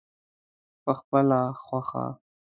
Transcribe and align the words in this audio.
پخپله 0.83 1.39
خوښه. 1.63 2.05